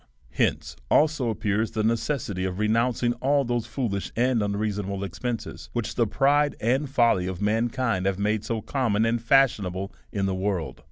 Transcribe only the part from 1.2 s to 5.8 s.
appears the necessity of renouncing all those foolish and unreasonable expenses